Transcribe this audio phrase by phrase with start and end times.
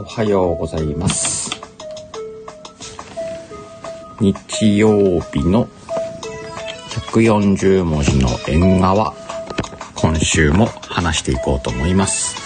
[0.00, 1.50] おはようございます。
[4.20, 5.66] 日曜日の
[7.10, 9.12] 140文字の縁側、
[9.96, 12.36] 今週も話していこうと思います。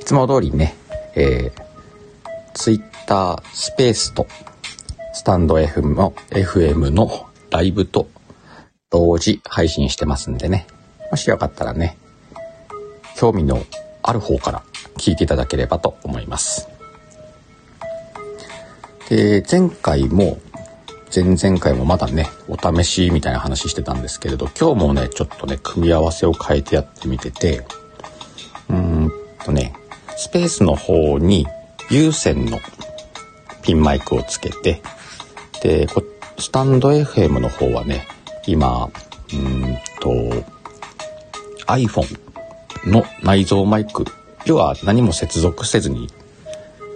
[0.00, 0.76] いつも通りね、
[1.16, 4.28] えー、ツイッタースペースと
[5.12, 8.06] スタンド FM の FM のライブと
[8.90, 10.66] 同時配信してますんでね。
[11.10, 11.98] もしよかったらね、
[13.16, 13.62] 興味の
[14.02, 14.62] ある方から
[14.96, 16.68] 聞いていただければと思います。
[19.10, 20.38] で、前回も、
[21.14, 27.66] 前々回もまだね、お試しみたいな話してたんですけれど、今日もね、ちょっとね、組み合わせを変えてやってみてて、
[28.68, 29.12] うーん
[29.44, 29.74] とね、
[30.16, 31.46] スペースの方に
[31.90, 32.58] 有線の
[33.62, 34.82] ピンマイクをつけて、
[35.62, 35.86] で、
[36.38, 38.06] スタンド FM の方はね、
[38.48, 38.90] 今、
[39.34, 40.10] うんと、
[41.66, 42.18] iPhone
[42.86, 44.06] の内蔵マイク、
[44.46, 46.08] 要は何も接続せずに、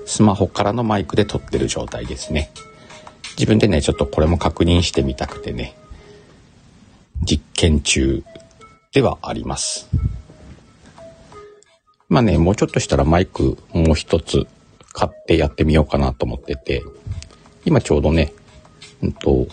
[0.06, 2.50] スマホからのマイクで撮ってる状態ですね。
[3.36, 5.76] 自分でね、ちょっとこれも確認してみたくてね、
[7.22, 8.24] 実験中
[8.94, 9.90] ではあります。
[12.08, 14.46] まあね、もうちょっとしたらマイクもう一つ
[14.94, 16.82] 買ってやってみようかなと思ってて、
[17.66, 18.32] 今ちょうどね、
[19.02, 19.48] うんと、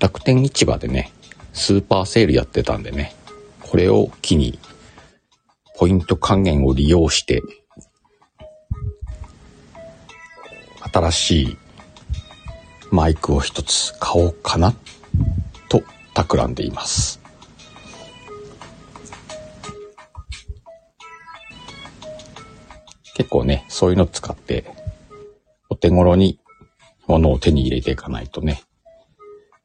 [0.00, 1.12] 楽天市場でね、
[1.52, 3.14] スーパーセールやってたんでね、
[3.60, 4.58] これを機に、
[5.76, 7.42] ポイント還元を利用して、
[10.90, 11.56] 新しい
[12.90, 14.74] マイクを一つ買おうかな、
[15.68, 15.82] と
[16.14, 17.20] 企んでいます。
[23.14, 24.64] 結構ね、そういうの使って、
[25.68, 26.40] お手頃に
[27.06, 28.62] 物を手に入れていかないとね、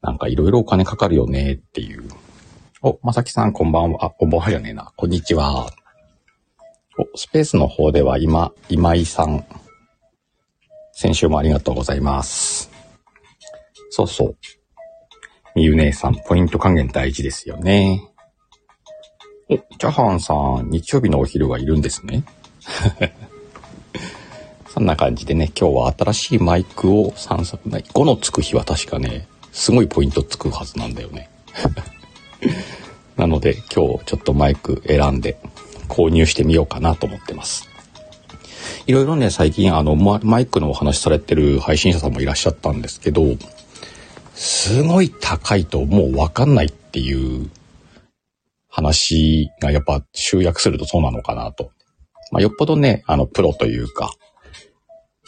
[0.06, 2.04] なんかいろいろお金かかるよねっていう。
[2.84, 4.94] お、まさきさんこんばんは、あ、こんばんはじゃねえな。
[4.96, 5.66] こんにちは。
[7.00, 9.44] お、スペースの方では今、今井さん。
[10.94, 12.70] 先週もありがとうございます。
[13.90, 14.38] そうそう。
[15.56, 18.08] みゆ姉さん、ポイント還元大事ですよね。
[19.50, 22.24] お、チャハンさん、日曜日のお昼はいるんですね。
[24.70, 27.82] そんな感じでね、今日は新しいマイクを散策ない。
[27.82, 31.30] 5のつく日は確かね、すごいポイントつくはずなんだよね。
[33.16, 35.38] なので今日ちょっとマイク選んで
[35.88, 37.70] 購入してみようかなと思ってます。
[38.86, 43.24] いろいろね、最近あのマイクのお話されてる配信者さんもいらっしゃったんですけど、
[44.36, 47.50] すごい高いともうわかんないっていう
[48.68, 51.72] 話がやっぱ集約するとそうなのかなと。
[52.32, 54.12] まあ、よっぽどね、あのプロというか、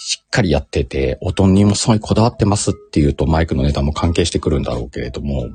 [0.07, 5.50] しっかりやってて、音にもすごいこだわってますっていうとマイクの値段も関係してくるんだろうけれども、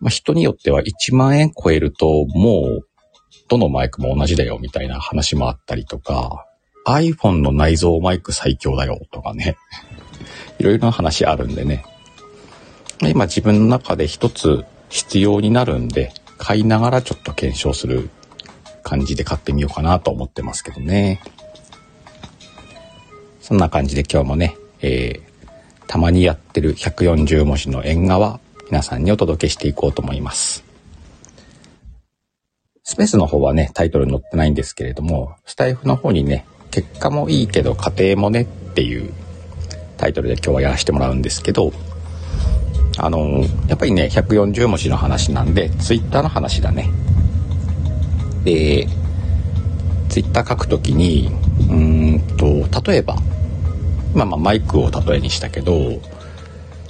[0.00, 2.88] まあ、人によっては1万円超えるともう
[3.46, 6.48] どのマイクも同じだよみたいな話もあったりとか、
[6.84, 9.56] iPhone の内蔵マイク最強だよとかね、
[10.58, 11.84] いろいろな話あるんでね。
[13.02, 18.10] 今自分の中で一つ必要になるんで、買いながらちょっと検証する
[18.82, 21.20] 感じで買ってみようかなと思ってますけどね。
[23.42, 28.38] そんな感じで今日もね、えー、たまにやってる140文字の縁側、
[28.70, 30.64] 皆さんにお届けしていこうと思います。
[32.84, 39.12] スペースの方はね、タイトルに載ってないんですけれども、スタイフの方にね、結果もいいけど家庭もねっていう
[39.96, 41.72] タイトルで今日はやらせてもらうんですけど、
[42.98, 46.88] あのーやっぱりね、140文字の話なんで、ツイッターの話だね。
[48.44, 48.86] で、
[50.08, 51.30] ツイッター書くときに、
[51.72, 53.16] うーんと、例えば、
[54.14, 56.00] まあまあマイクを例えにしたけど、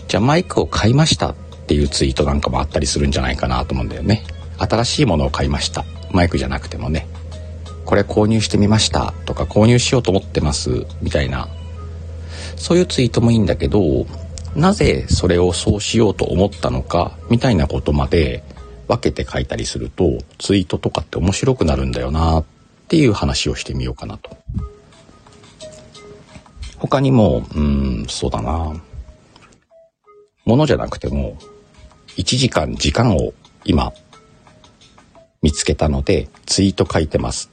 [0.09, 1.35] じゃあマイクを買いましたっ
[1.67, 4.25] ていうツイートなんかもあったりするんじゃないかなと思うんだよね。
[4.59, 5.85] 新しいものを買いました。
[6.11, 7.07] マイクじゃなくてもね。
[7.85, 11.49] これ購入してみましたとか購入しようと思ってますみたいな。
[12.57, 14.07] そういうツイートもいいんだけど、
[14.55, 18.45] なぜそれをそうしようと思ったのかみたいなことまで
[18.87, 22.45] 分けて書いたりするとツイートとかって面白くなるんだよなっ
[22.89, 24.37] ていう話をしてみようかなと。
[26.83, 28.75] 他にも、うん、そうだな。
[30.45, 31.39] ものじゃなくても、
[32.17, 33.33] 1時間時間を
[33.65, 33.93] 今
[35.43, 37.51] 見つけたのでツイート書いてます。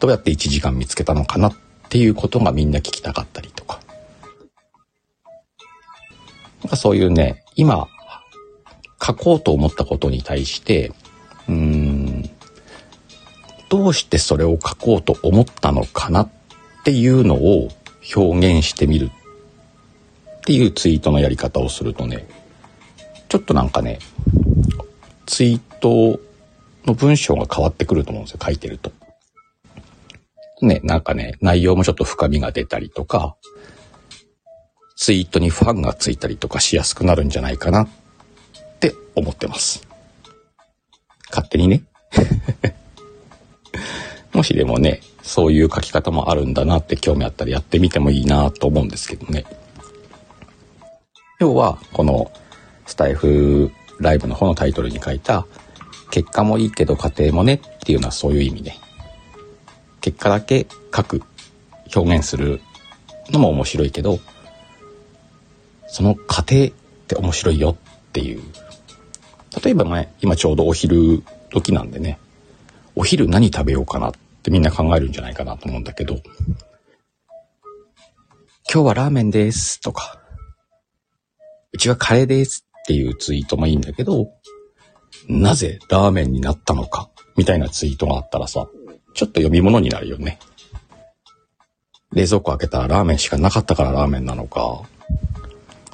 [0.00, 1.54] どうやって1時間見つけたのかなっ
[1.88, 3.78] ていうことがみんな聞きたかったりとか。
[6.62, 7.86] なんかそういうね、今
[9.00, 10.90] 書こうと思ったことに対して、
[11.48, 12.28] うーん、
[13.68, 16.28] どうしてそれを書こうと思ったのかなっ
[16.82, 17.68] ていうのを
[18.14, 22.26] 表現してみるっていうツイートのやり方をするとね、
[23.28, 23.98] ちょっとなんかね、
[25.26, 26.20] ツイート
[26.84, 28.92] の文章が変わってくると思うんですよ、書いてると。
[30.62, 33.36] ね、なんかね、内容もちょっと深みが出たりとか、
[34.96, 37.88] ツイートにファンがついたりとかしやすくなるんじゃないかなっ
[38.80, 39.86] て思ってます。
[41.30, 41.82] 勝手にね。
[44.32, 49.46] もしでもね、そういう書き方もあるんだなって興味あったらやってみてもいいなと思うんですけどね。
[51.40, 52.30] 要は、この
[52.86, 55.46] スタイフライブの方のタイトルに書いた、
[56.10, 58.78] 結果もいいけど家庭もねっていうのはそういう意味ね。
[60.02, 61.22] 結果だけ書く、
[61.96, 62.60] 表現する
[63.30, 64.20] のも面白いけど、
[65.86, 66.68] その過程っ
[67.08, 68.42] て面白いよっていう。
[69.64, 72.18] 例えばね、今ちょうどお昼時なんでね、
[72.94, 74.12] お昼何食べようかなっ
[74.44, 76.16] ってみんな考えるんじゃないかなと思うんだけど、
[78.70, 80.20] 今日はラーメンですとか、
[81.72, 84.28] うちはカレーですっていうツイートもいいんだけど、
[85.30, 87.08] なぜラーメンになったのか？
[87.38, 88.68] みたいなツイートがあったらさ、
[89.14, 90.38] ちょっと読み物になるよね。
[92.12, 94.82] 冷蔵庫開けたらラーメンしかなかったからラーメンなのか、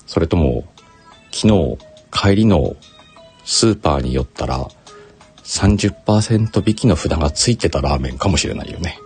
[0.06, 0.64] それとも、
[1.30, 1.78] 昨日
[2.10, 2.74] 帰りの
[3.44, 4.66] スーパーに寄ったら
[5.50, 9.00] 30%引きの札がついてたラーメンかもしれないよね。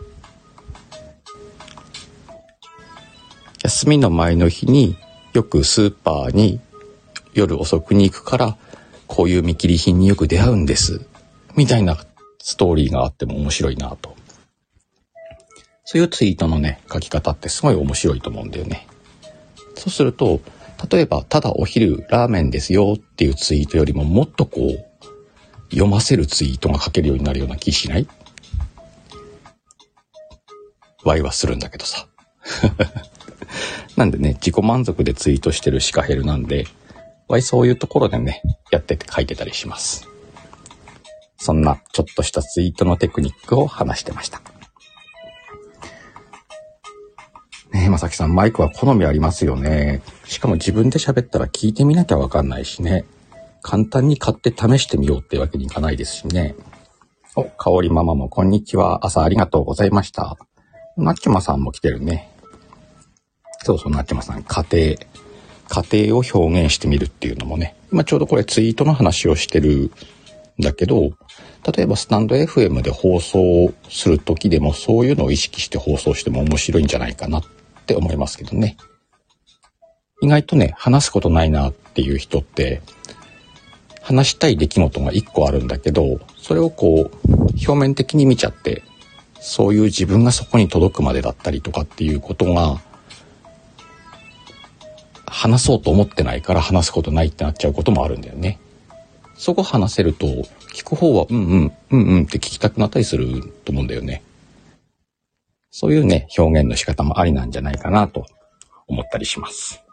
[3.62, 4.98] 休みの前の日に
[5.32, 6.60] よくスーパーに
[7.32, 8.58] 夜遅くに行くから
[9.06, 11.06] こういう見切り品によく出会うんです。
[11.56, 12.04] みたいな
[12.38, 14.14] ストーリーがあっても面白いなと。
[15.86, 18.86] そういうツイートのね、書き方ってすごい面白いと思うんだよね。
[19.76, 20.40] そうすると、
[20.90, 24.93] 例えば、ただお昼ラーメンですよっていうツイートよりももっとこう、
[25.74, 28.06] 読ませるツイートが書けるようになるような気しない？
[31.04, 32.06] ワイはするんだけどさ。
[33.96, 36.66] なんでね、自己満足でツイートしてるシカヘルなんで、
[37.28, 40.08] ワイそういうところでね、やってて書いてたりします。
[41.36, 44.40] そんなちょっとしたツイートのテクニックを話してました。
[47.72, 50.00] ねえ、まさきさん、マイクは好みありますよね。
[50.24, 53.04] しかも自分で喋ったら聞いてみなきゃわかんないしね。
[53.64, 56.54] 簡単に買って試してみようってわけにいかないですしね。
[57.34, 59.06] お、かおりママもこんにちは。
[59.06, 60.36] 朝ありがとうございました。
[60.98, 62.30] なっちまさんも来てるね。
[63.62, 64.96] そうそう、なっちまさん、家庭。
[65.82, 67.74] 家庭を表現してみるっていうのもね。
[67.90, 69.90] 今ちょうどこれツイートの話をしてるん
[70.60, 71.12] だけど、
[71.74, 77.42] 例えばスタンド FM で放送する時でもそういうのを意識して放送しても面白いんじゃないかなっ
[77.86, 78.76] て思いますけどね。
[80.20, 82.82] 意外とね、話すことないなっていう人って
[84.04, 88.82] 話したい出来事が一個あるんだけど、それをこう、表面的に見ちゃって、
[89.40, 92.82] そういう自分がそこに届くまでだったりとかっていうことが、
[95.26, 98.58] 話そうと思ってないから話すことないってなっちゃうこともあるんだよね。
[99.38, 100.26] そこ話せると、
[100.74, 104.22] 聞く方は、うんうん、うんうんって聞きたくなったりすると思うんだよね。
[105.70, 108.26] そういうね、表現の仕方もありなんじゃないかなと
[108.86, 109.83] 思ったりします。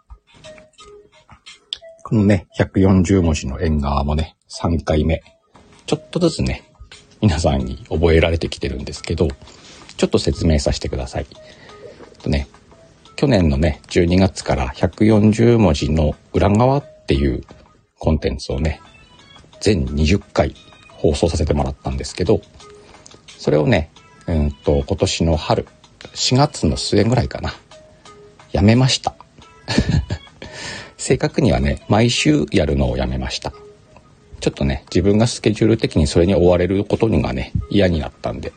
[2.12, 5.24] このね、140文字の縁側もね、3回目。
[5.86, 6.70] ちょっとずつね、
[7.22, 9.30] 皆さんに覚えられてきてるんですけど、
[9.96, 11.26] ちょっと説明させてください。
[12.22, 12.50] とね、
[13.16, 17.46] 去年のね、12月から140文字の裏側っていう
[17.98, 18.82] コンテンツをね、
[19.62, 20.54] 全20回
[20.90, 22.42] 放送させてもらったんですけど、
[23.38, 23.90] それをね、
[24.28, 25.66] うんと、今年の春、
[26.14, 27.54] 4月の末ぐらいかな、
[28.52, 29.16] やめました。
[31.02, 33.52] 正確にはね、毎週やるのをやめました。
[34.40, 38.54] ちょっとね、自分がスケジュール的にそれに追われることにがね、嫌になったんで。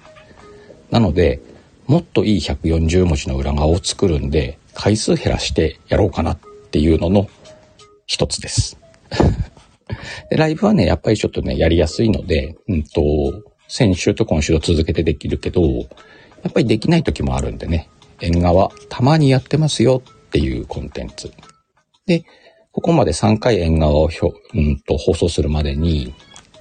[0.91, 1.41] なので、
[1.87, 6.39] もっといい140文字の裏側を作るんで、回数減らしてやろうかなっ
[6.71, 7.29] ていうのの
[8.05, 8.77] 一つです。
[10.29, 13.03] でライブはね、やっぱりちょっとね、やりやすいので、うんと、
[13.69, 15.85] 先週と今週と続けてできるけど、や
[16.51, 17.89] っぱりできない時もあるんでね、
[18.21, 21.33] 縁側たまにやってますよっていうコンテンツ。
[22.07, 22.25] で、
[22.73, 24.11] ここまで3回縁側を、
[24.55, 26.15] うんと放送するまでに、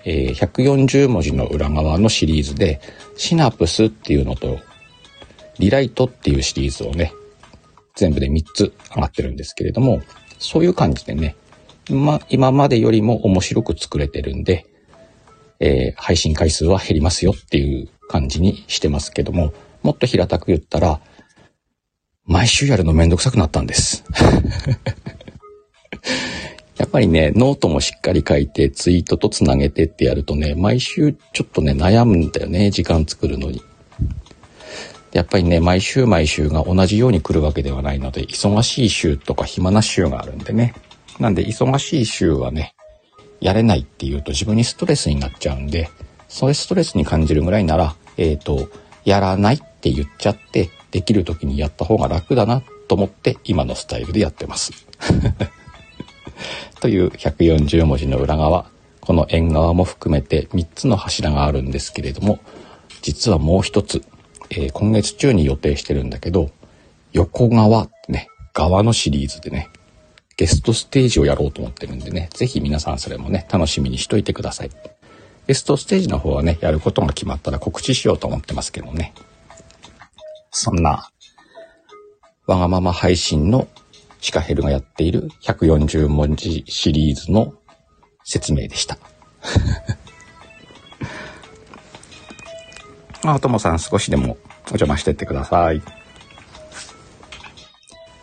[0.06, 2.80] えー、140文字の裏側のシリーズで、
[3.16, 4.60] シナプスっていうのと、
[5.60, 7.14] リライトっていうシリーズをね、
[7.96, 10.02] 全部で3つ上がってるんですけれども、
[10.40, 11.36] そういう感じでね、
[11.90, 14.66] 今今までよりも面白く作れてるんで、
[15.60, 21.02] えー、配信回数は減りますよっていう感じにしてますけども、もっと平たく言ったら、
[22.26, 24.04] 毎週やるのめんどくさくなったんです。
[26.78, 33.62] やっぱりね、ノートもしっかり書いて、ツイートとつなげてってやるとね、毎週ちょっとね、悩むんだよね、時間作るのに。
[35.12, 40.74] やっぱりね、毎週毎週が同じように来るわけではないので、忙しい週とか暇な週があるんでね。
[41.20, 42.74] なんで、忙しい週はね、
[43.40, 45.90] やれないっていうと自分にストレスになっちゃうんで、
[46.28, 48.70] それストレスに感じるぐらいなら、えっ、ー、と、
[49.06, 54.72] やらないって言っちゃって、できる時にやった方が楽だなと思って今のスタイルでやってます。
[56.84, 58.66] という140文字の裏側、
[59.00, 62.40] この縁側も含めて3つの柱があるんですけれども、
[63.02, 64.04] 実はもう一つ、
[64.50, 66.52] えー、今月中に予定してるんだけど、
[67.14, 69.70] 横側ってね、側のシリーズでね、
[70.36, 74.70] ゲストステージをやろうと思ってるんでね、ぜひ皆さんそれもね、楽しみにしといてください。
[75.48, 79.14] ゲストステージの方はね、やることが決まったら告知しようと思ってますけどね。
[80.52, 81.10] そんな、
[82.46, 83.70] わがまま配信の
[84.24, 87.56] シカヘルがやっている140文字シリーズの
[88.24, 88.98] 説明でした。
[93.34, 94.38] あ、ともさん少しでも
[94.68, 95.82] お邪魔してってください。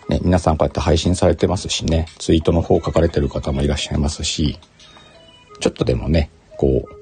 [0.09, 4.59] ね、皆さんこうやって配信されてますしね、ツイートの方書かれてる方もいらっしゃいますし、
[5.61, 6.97] ちょっとでもね、こう、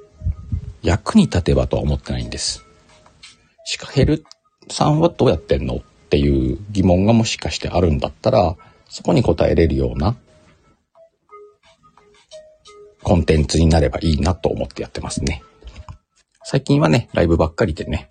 [0.83, 2.65] 役に立てばとは思ってないんです。
[3.65, 4.25] シカヘル
[4.69, 8.57] さんはどうやってんのっていう疑問がもしかしてあるんだったら、
[8.89, 10.17] そこに答えれるような
[13.03, 15.43] コンテンツになればいいなと思ってやってますね。
[16.45, 18.09] 最近はね、ライブばっかりでね、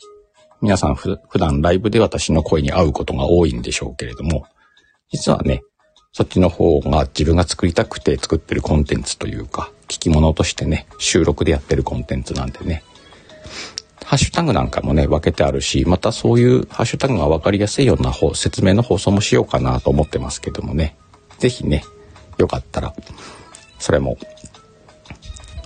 [0.61, 4.45] 皆さん普段ライブで私の声に合うことが多いんでしょうけれども、
[5.11, 5.61] 実はね、
[6.13, 12.83] そっちの方が自分が作りたくて作ってるコンテンツというか、聞き物としてね、収録でやってるコンテンツなんでね、
[14.07, 20.95] ハッシュタグなんかもね、分けてあるし、またそういうハッシュタグが分かりやすいような方説明の放送もしようかなと思ってますけどもね、
[21.39, 21.83] ぜひね、
[22.37, 22.95] よかったら、
[23.79, 24.17] それも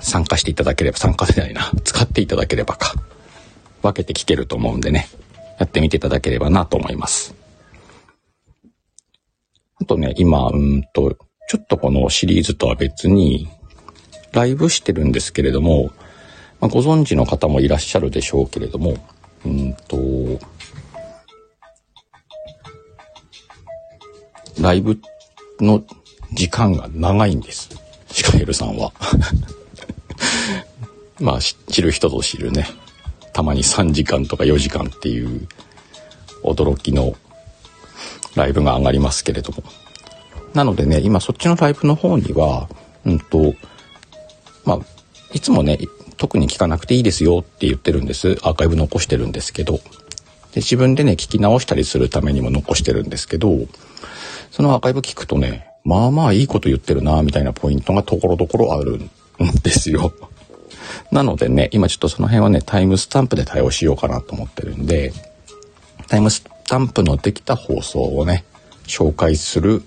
[0.01, 2.95] 参加していただければ、参加せないな、使っていただければか、
[3.83, 5.07] 分けて聞けると思うんでね、
[5.59, 7.35] やってみていただければなと思います。
[9.79, 11.15] あとね、今、うんと、
[11.47, 13.47] ちょっとこのシリーズとは別に、
[14.31, 15.91] ライブしてるんですけれども、
[16.61, 18.95] まあ、ご存知の方もいらっしゃるでしょうけれども、
[19.45, 19.97] うんと、
[24.61, 24.99] ライブ
[25.59, 25.83] の
[26.33, 27.69] 時間が長いんです。
[28.11, 28.93] シカヘルさんは。
[31.19, 32.67] まあ、知る人ぞ知るね。
[33.33, 35.47] たまに3時間とか4時間っていう
[36.43, 37.15] 驚きの
[38.35, 39.63] ライブが上がりますけれども。
[40.53, 42.69] なのでね、今そっちのライブの方には、
[43.05, 43.55] うんと、
[44.63, 44.79] まあ、
[45.33, 45.79] いつもね、
[46.21, 48.37] 特に聞かなくていいですよって言ってるんです。
[48.43, 49.77] アーカイブ残してるんですけど。
[49.77, 49.81] で、
[50.57, 53.57] 自分でね、聞き直したりするためにも残してるんですけど、
[54.51, 59.09] そのアーカイブ聞くとね、まあまあいいこと言ってるな、みたいなポイントがところどころあるん
[59.63, 60.13] ですよ。
[61.11, 65.13] なのでね、今ちょっとその辺はね、タイムスタンプで対応しようかなと思ってるんで、
[66.07, 68.45] タイムスタンプのできた放送をね、
[68.85, 69.81] 紹介する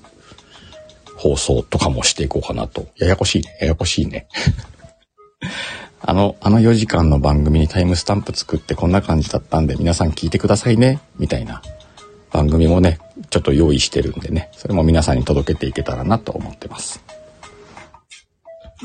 [1.15, 2.89] 放送とかもしていこうかなと。
[2.97, 3.57] ややこしいね。
[3.61, 4.27] ややこしいね。
[6.07, 11.01] あの、あの4時間の番組にタイムスタンプ作ってこんな感じだったんで皆さん聞いてくださいね。
[11.19, 11.63] みたいな
[12.31, 12.99] 番組もね、
[13.31, 17.03] ちょっと用意してるんでね、それも皆さんに届けていけたらなと思ってます。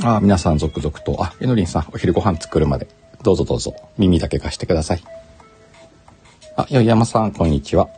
[0.02, 2.88] ああ、皆さん続々と、あ、えのりんさん、お昼ご飯作るまで、
[3.22, 5.04] どうぞどうぞ、耳だけ貸してください。
[6.56, 7.90] あ、よいやまさん、こんにちは。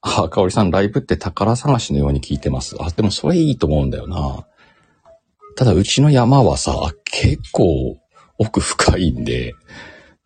[0.00, 2.74] あ、かおりさん、ライブって宝探しのように聞いてます。
[2.80, 4.44] あ、でもそれいいと思うんだよな。
[5.56, 7.98] ただ、うちの山はさ、結構
[8.38, 9.54] 奥深いんで、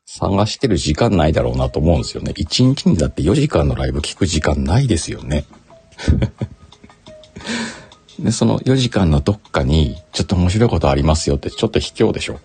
[0.04, 2.32] 探してる時間ないだろうなと思うんですよね。
[2.32, 5.44] 1日にだって4時間のライブ聞く時間ないですよね。
[8.18, 12.40] で、その4時間のどっかに、ちょっと面白いことありますよって、ちょっと卑怯でしょ。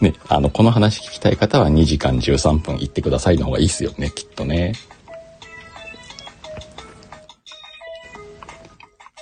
[0.00, 4.72] ね、あの、この話聞きたい方は2時間13分行ってくださいの方がいいっすよね、きっとね。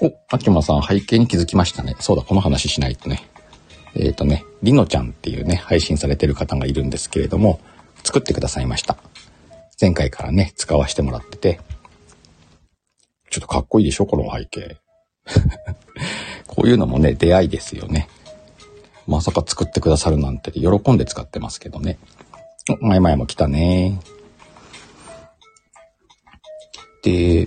[0.02, 1.94] お、秋間さん、背景に気づきましたね。
[2.00, 3.22] そうだ、この話しないとね。
[3.94, 7.60] えっ、ー、とね、りのちゃんっていうね、配信されてる方がいるんですけれども、
[8.02, 8.96] 作ってくださいました。
[9.80, 11.60] 前回からね、使わせてもらってて。
[13.30, 14.76] ちょっとかっこいいでしょこの背景。
[16.48, 18.08] こういうのもね、出会いですよね。
[19.06, 21.98] まさか作ってくださるなんて喜んで使ってますけどね。
[22.68, 24.00] お、前々も来たね。
[27.04, 27.46] で、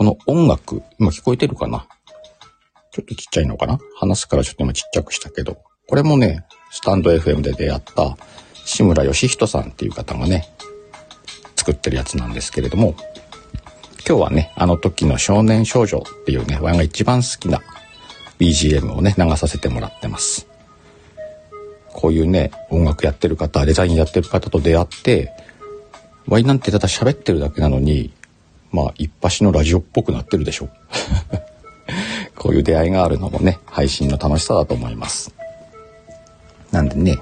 [0.00, 1.86] この音楽、今聞こえてるかな？
[2.90, 3.78] ちょっとちっちゃいのかな？
[3.96, 5.58] 話すからちょっと今ちっちゃくしたけど。
[5.90, 8.16] これもね、スタンド FM で出会った
[8.64, 10.48] 志村義人さんっていう方がね、
[11.54, 12.94] 作ってるやつなんですけれども、
[14.08, 17.60] 今日はね、あの時の少年少女っていうね、ワンが一番好きな
[18.38, 20.46] BGM をね、流させてもらってます。
[21.88, 25.30] こういうね、音楽やってる方、デザインやってる方と出会って、
[26.26, 28.14] ワイなんてただ喋ってるだけなのに、
[28.72, 30.68] まあ、一発のラジオっぽくなってるでしょ。
[32.36, 35.34] こういう出会いがあるのもね、配信の楽しさだと思います。
[36.70, 37.18] なんでね、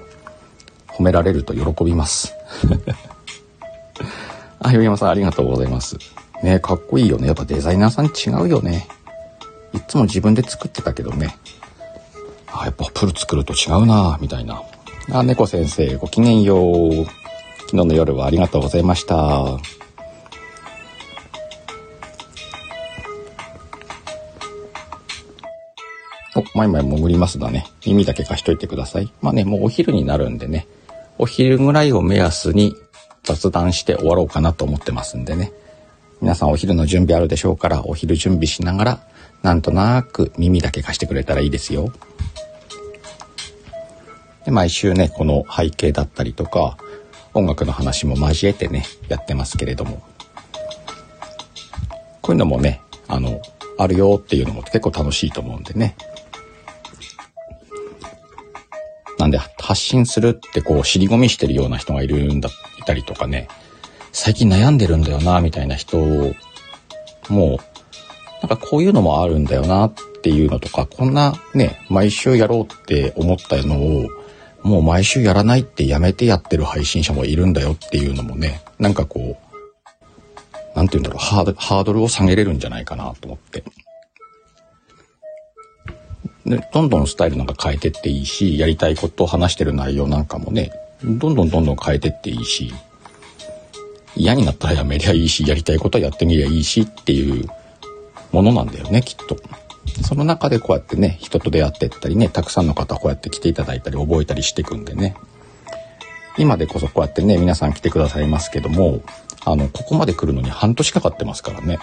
[0.88, 2.34] 褒められると喜びます。
[4.60, 5.96] あ、よ山さんありがとうございます。
[6.42, 7.26] ねかっこいいよね。
[7.26, 8.86] やっぱデザイナーさん違うよね。
[9.72, 11.36] いつも自分で作ってたけどね。
[12.52, 14.62] あ、やっぱプル作ると違うなみたいな。
[15.12, 17.06] あ、猫先生、ごきげんよう。
[17.70, 19.58] 昨日の夜はありがとうございました。
[26.38, 27.66] お、まいまい潜りますだね。
[27.84, 29.12] 耳だけ貸しといてください。
[29.20, 30.68] まあね、もうお昼になるんでね。
[31.18, 32.74] お昼ぐらいを目安に
[33.24, 35.52] 雑談して終わろうかなと思ってますんでね。
[36.20, 39.00] 皆さんお昼の準備あるでしょうから、お昼準備しながら、
[39.42, 41.92] なんとなく耳だけ貸してくれたらいいですよ。
[44.44, 46.78] で、毎週ね、この背景だったりとか、
[47.34, 50.02] 音楽の話も交えてね、やってますけれども。
[52.22, 53.40] こういうのもね、あの、
[53.78, 55.96] あるよっていうのも結構楽しいと思うんでね。
[59.18, 62.48] なんで、発信するってこう、尻込みしてるような人がいるんだ、
[62.78, 63.48] いたりとかね、
[64.12, 66.34] 最近悩んでるんだよな、みたいな人を
[67.28, 67.58] もう、
[68.42, 74.08] なんかこういうのもあるんだよなっていうのとか、こんなね、毎週やろうって思ったのを、
[74.62, 79.38] もう毎週やらないってやめてやってる配信者もいるんだよっていうのもね、なんかこ
[80.74, 83.64] う、なんて言うんだろう、ハードルを下げれるんじゃないかなと思って。
[86.48, 90.72] で、どんどんスタイルなんか変えてっていいし、やりたいことを話してる内容なんかもね、
[91.04, 92.72] どんどんどんどん変えてっていいし、
[94.16, 97.48] 嫌になったらやめりゃいいし、やりたいことはやってみりゃいいしっていう
[98.32, 99.36] ものなんだよね、きっと。
[100.02, 105.16] その中でこうやってね、人と出会ってったりね、たくさんの方こうやって来ていただいたり覚えたりしていくんでね。
[106.36, 109.00] 今でこそこうやってね、皆さん来てくださいますけども、
[109.44, 111.78] あの、ここまで来るのに半年かかってますからね。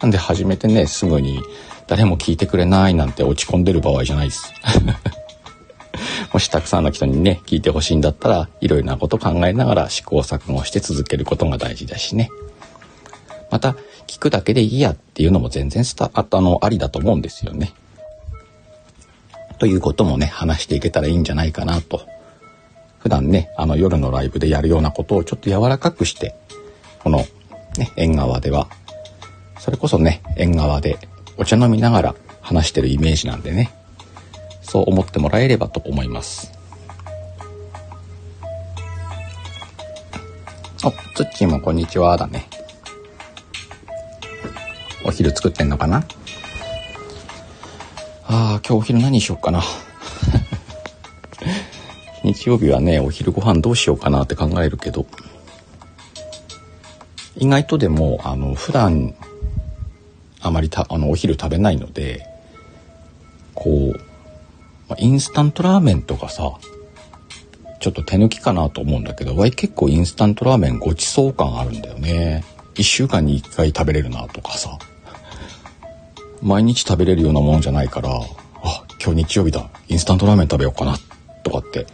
[0.00, 1.40] なんで始めてね、すぐに
[1.86, 4.52] 誰も聞いてくれないなんて落ち込んでる場合じゃないです。
[6.32, 12.30] もしたくさんの人にね、聞いてほしいんだったら、いろいろなこと考えながら試行錯誤して続けることが大事だしね。
[13.50, 17.72] また、聞くだけでいいやっていうのも全然スタあの、ありだと思うんですよね。
[19.58, 22.02] ということもね、話していけたらいいんじゃないかなと。
[22.98, 26.34] 普段ね、あの夜のライブでやるようなことをちょっと柔らかくして、
[26.98, 27.24] この
[27.78, 28.68] ね、縁側では、
[29.58, 30.98] それこそね、縁側で
[31.38, 33.70] お茶飲みながら話してるイメージなんでね、
[34.62, 36.52] そう思ってもらえればと思います。
[40.84, 42.48] お、つっちーもこんにちはだね。
[45.04, 45.98] お昼作ってんのかな？
[48.28, 49.62] ああ、今日お昼何しよっかな。
[52.24, 55.06] 日曜日はね、お昼ご飯どうしようかなって考えるけど、
[57.36, 59.14] 意外とでも、あの、普段、
[60.46, 62.26] あまりた、あの、お昼食べないので、
[63.54, 64.00] こう、
[64.88, 66.52] ま、インスタントラーメンとかさ、
[67.80, 72.44] ちょっと手抜きかなと思うんだけど、わい結構インスタントラーメンごちそう感あるんだよね。
[72.74, 74.78] 一週間に一回食べれるなとかさ。
[76.42, 79.68] 毎日食べれるようなものじゃないから、あ、今日日曜日だ。
[79.88, 80.96] インスタントラーメン食べようかな。
[81.42, 81.86] とかって。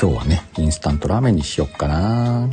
[0.00, 2.50] 今日はね、インスタントラーメンにしよっかな。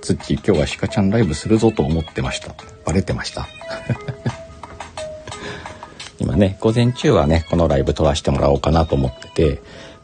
[0.00, 2.54] つっち、今日は鹿ちゃんライブするぞと思ってました。
[2.84, 3.48] バレてました。
[6.18, 9.60] 今ね、午前中はね、このライブ撮らせてもらおうかなと思ってて、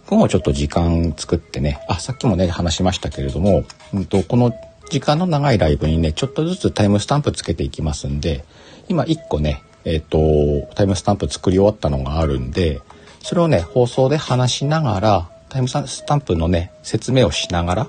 [0.06, 4.52] 午後ちょっと時間作ってね、あ、さっきもね、話しましたけれども、うんと、この
[4.90, 8.44] 時間の長いライブにね、ちょっとずつタイムスタンプつけていきますんで、
[8.88, 12.80] 今1個ね、えっ、ー、と、タイムスタンプ作り終わったのがあるんで、
[13.22, 17.88] それをね、放送で話しながら、タイムスタンプのね、説明をしながら、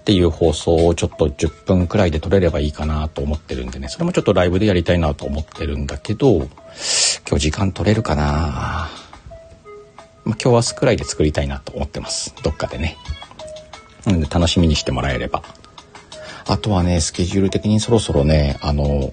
[0.00, 6.48] っていう放送をちょっと10分くらいで撮れればいいかなと思ってるんでね、それもちょっとライブでやりたいなと思ってるんだけど、今
[7.32, 8.88] 日時間取れるかな
[10.24, 12.34] まあ、今日明日くらいで作りたいなと思ってます。
[12.42, 12.96] どっかでね。
[14.06, 15.42] なので楽しみにしてもらえれば。
[16.46, 19.12] あとはね、スケジュール的にそろそろね、あの、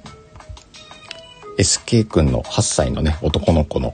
[1.57, 3.93] SK 君の8歳のね、男の子の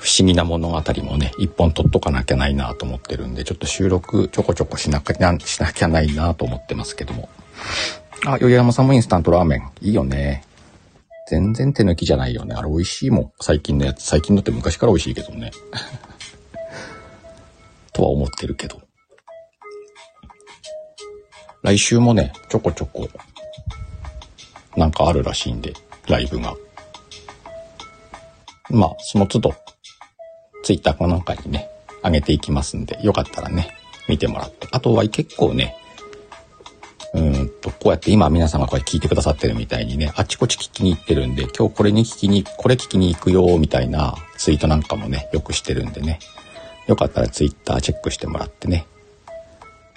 [0.00, 7.28] 不思議な物語もね、一本撮っとかなきゃないなと思ってるんで、ちょっと収録ちょこちょこしなきゃ、しなきゃないなと思ってますけども。
[8.24, 9.70] あ、よ山さんもインスタントラーメン。
[9.82, 10.42] いいよね。
[11.28, 12.54] 全然手抜きじゃないよね。
[12.54, 13.32] あれ美味しいもん。
[13.40, 14.02] 最近のやつ。
[14.04, 15.50] 最近のって昔から美味しいけどね。
[17.92, 18.80] とは思ってるけど。
[21.62, 23.06] 来週もね、ちょこちょこ、
[24.78, 25.74] なんかあるらしいんで、
[26.08, 26.56] ライブが。
[28.70, 29.54] まあ、その都度、
[30.62, 31.68] ツイッターかなんかにね、
[32.02, 33.74] 上げていきますんで、よかったらね、
[34.08, 34.68] 見てもらって。
[34.70, 35.76] あとは結構ね、
[37.12, 46.20] うんと、こうやって今皆さんがこれ聞いてくださってるみたいにね、あちこち聞きに行ってるんで、今日これに聞きに、これ聞きに行くよ、みたいなツイートなんかもね、よくしてるんでね。
[46.86, 48.86] よかったらツイッターチェックしてもらってね。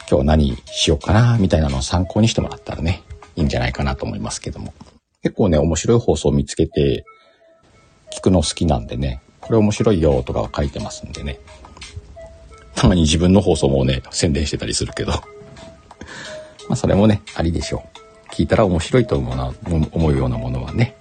[0.10, 3.04] 今日何しようかな、みたいなのを参考にしてもらったらね、
[3.36, 4.73] いいんじゃないかなと思いますけども。
[5.21, 7.06] 結構ね、面白い放送を見つけて、
[8.12, 11.40] 聞くの好きなんでね、これ面白いよとか書いてますんでね。
[12.76, 15.12] たまに自分の放送もね、宣伝してたりするけど。
[16.68, 17.84] まあそれもね、ありでしょ
[18.30, 18.34] う。
[18.34, 19.54] 聞いたら面白いと思うな、
[19.92, 20.96] 思うようなものはね。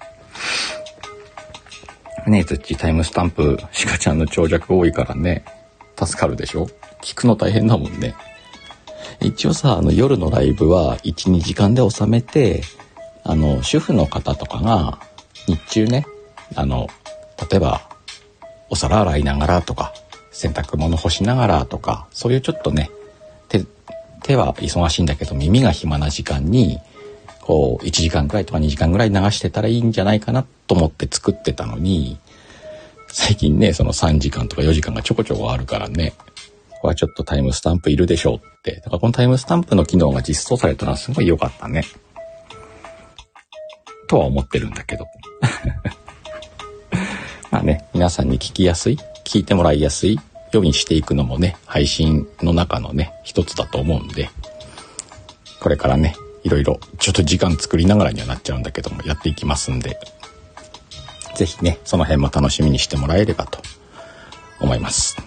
[2.26, 5.44] ねえ、つっちタイムスタンプ、シカちゃんの長尺多いからね、
[5.98, 6.68] 助かるでしょ？
[7.00, 8.14] 聞くの大変だもんね。
[9.20, 12.62] 一応さ、あの夜のライブは1、2時間で収めて、
[13.24, 14.98] あの、主婦の方とかが
[15.46, 16.06] 日中ね、
[16.54, 16.88] あの、
[17.50, 17.88] 例えば、
[18.72, 19.92] お皿洗いながらとか、
[20.30, 22.90] 洗濯物干しながらとか、そういうちょっとね、
[23.50, 23.66] 手、
[24.22, 26.78] 手は忙しいんだけど耳が暇な時間に、
[27.42, 32.16] こう、1時間くらいとか2時間ぐらい流してたらいいんじゃないかなと思って作ってたのに、
[33.08, 36.14] 最近ね、その3時間とか4時間がちょこちょこあるからね、
[36.70, 38.76] ここはちょっとタイムスタンプいるでしょうって。
[38.76, 41.84] だからこのタイムスタンプの機能が実装されたのはすごい良かったね。
[44.08, 45.04] とは思ってるんだけど。
[47.52, 50.18] まあね、皆さんに聞きやすい、聞いてもらいやすい
[50.52, 54.30] ようにしていくのもね、配信の中のね、一つだと思うんで、
[55.60, 59.98] これからね、いろいろ、ちょっと時間作りながらにはなっちゃうんだけども、やっていきますんで、
[61.36, 63.60] ぜひね、その辺も楽しみにしてもらえればと
[64.58, 65.18] 思います。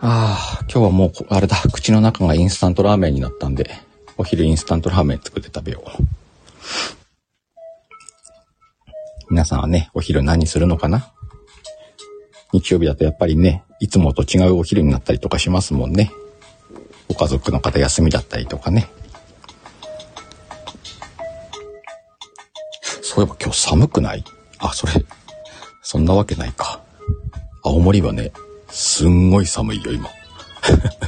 [0.00, 3.70] ああ、今日はもう、あれだ、口の中がインスタントラーメンになったんで、
[4.16, 7.03] お昼インスタントラーメン作って食べよう。
[9.34, 11.12] 皆さんはね、お昼何するのかな？
[12.52, 16.12] 日曜日だとやっぱりね、いつもと違うお昼になったりとかしますもんね。
[17.08, 18.88] ご家族の方休みだったりとかね。
[23.02, 24.22] そういえば今日寒くない？
[24.60, 25.04] あ、それ、
[25.82, 26.80] そんなわけないか。
[27.64, 28.30] 青森はね、
[28.70, 30.10] すんごい寒いよ、今。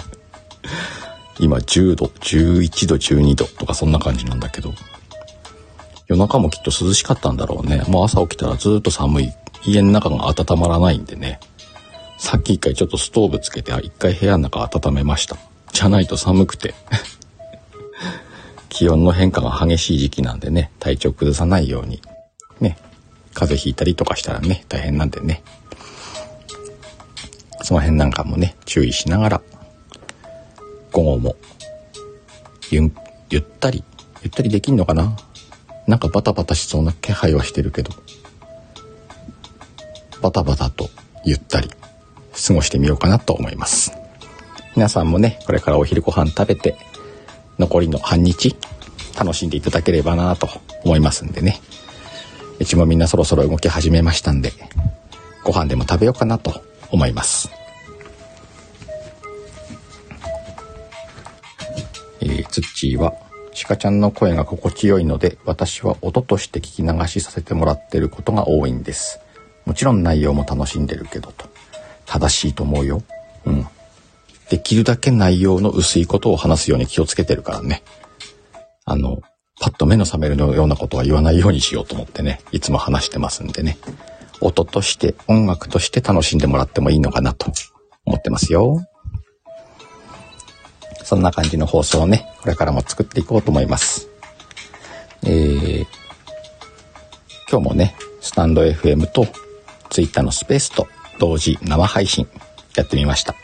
[1.38, 4.74] 今10度、11度、12度とかそんな感じなんだけど。
[6.08, 7.82] 夜中もきっと涼しかったんだろうね。
[7.88, 9.32] もう朝起きたらずっと寒い。
[9.64, 11.40] 家の中が温まらないんでね。
[12.18, 15.36] さっき一回ちょっとストーブつけて、一回部屋の中温めました。
[15.72, 16.74] じゃないと寒くて。
[18.68, 22.00] 気温の変化が激しい時期なんでね、体調崩さないように。
[22.60, 22.76] ね。
[23.34, 25.42] 風邪ひいたりとかしたらね、大変なんでね。
[27.62, 29.42] その辺なんかもね、注意しながら、
[30.92, 31.36] 午後も、
[32.70, 32.92] ゆ、
[33.28, 33.82] ゆったり、
[34.22, 35.16] ゆったりできんのかな？
[35.86, 37.92] なんかバタバタしそうな気配はしてるけど、
[40.20, 40.88] バタバタと
[41.24, 41.70] ゆったり
[42.46, 43.92] 過ごしてみようかなと思います。
[44.74, 46.76] 皆さんもね、これからお昼ご飯食べて、
[47.58, 48.56] 残りの半日、
[49.18, 50.48] 楽しんでいただければなと
[50.84, 51.60] 思いますんでね。
[52.58, 54.52] うちもみんなそろそろ動き始めましたんで、
[55.44, 57.48] ご飯でも食べようかなと思います。
[62.20, 63.14] えー、ツッチーは
[63.64, 69.20] 鹿ちゃんの声が心地よいので、私は音として聞き流しさせてもらってることが多いんです。
[69.64, 71.48] もちろん内容も楽しんでるけどと。
[72.04, 73.02] 正しいと思うよ。
[73.44, 73.66] うん。
[74.48, 77.82] できるだけ内容の薄いことを話すように気をつけてるからね。
[78.84, 79.20] あの、
[79.60, 83.78] パッと目の覚めるようなことは言わないようにしようと思ってね、いつも話してますんでね。
[84.40, 87.50] 音として、音楽として楽しんでもらってもいいのかなと
[88.04, 88.86] 思ってますよ。
[91.06, 94.08] そんな感じの放送をね、これからも作っていこうと思います。
[95.22, 95.86] えー、
[97.48, 99.24] 今日もね、スタンド FM と
[99.88, 100.88] Twitter のスペースと
[101.20, 102.26] 同時生配信
[102.74, 103.36] やってみました。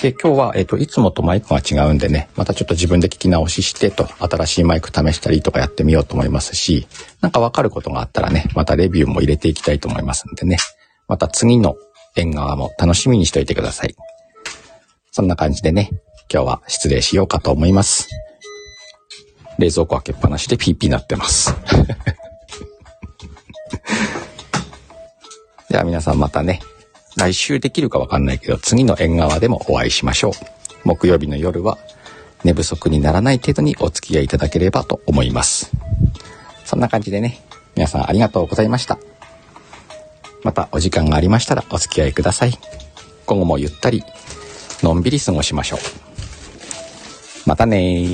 [0.00, 6.86] で、今日は、えっ、ー、と、いつもとマイクが違うんでね、またちょっと自分で聞き直ししてと、新しいマイク試したりとかやってみようと思いますし、
[7.20, 10.56] なんかわかることがあったらね、またレビューも入れていきたいと思いますんでね、
[11.06, 11.76] また次の
[12.16, 13.94] 縁側も楽しみにしておいてください。
[15.10, 15.90] そんな感じでね、
[16.32, 18.08] 今日は失礼しようかと思います。
[19.58, 21.52] 冷蔵庫開けっぱなしでピーピーなってます。
[25.68, 26.60] では皆さんまたね、
[27.16, 30.32] 来週できるかわかんないけど、次の縁側でもお会いしましょう。
[30.84, 31.78] 木曜日の夜は
[32.44, 35.72] 寝不足にならない程度にお付き合いいただければと思います。
[36.64, 37.40] そんな感じでね、
[37.74, 38.98] 皆さんありがとうございました。
[40.44, 42.56] またお時間がありましたらお付き合いください。
[43.26, 44.04] 午後もゆったり、
[44.82, 46.09] のんびり過ごしましょう。
[47.46, 48.06] またね